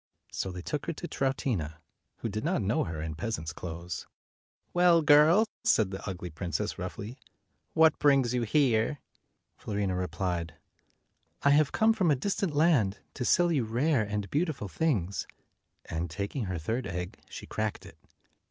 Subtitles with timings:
[0.31, 1.75] So they took her to Troutina,
[2.21, 4.07] who did not know her in her peasant's clothes.
[4.73, 7.19] 225 "Well, girl," said the ugly princess, roughly,
[7.73, 8.97] "what brings you here?"
[9.59, 10.55] Fiorina replied,
[11.43, 15.27] "I have come from a distant land to sell you rare and beautiful things";
[15.85, 17.99] and, taking her third egg, she cracked it.